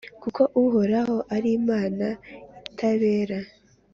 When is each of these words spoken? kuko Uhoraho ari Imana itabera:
kuko 0.21 0.41
Uhoraho 0.63 1.15
ari 1.35 1.49
Imana 1.59 2.07
itabera: 2.69 3.39